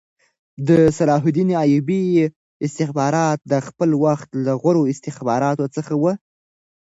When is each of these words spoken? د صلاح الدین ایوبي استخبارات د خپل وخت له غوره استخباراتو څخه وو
د 0.67 0.69
صلاح 0.97 1.23
الدین 1.29 1.49
ایوبي 1.63 2.01
استخبارات 2.65 3.39
د 3.51 3.53
خپل 3.67 3.89
وخت 4.05 4.29
له 4.45 4.51
غوره 4.61 4.83
استخباراتو 4.93 5.65
څخه 5.75 5.93
وو 6.01 6.11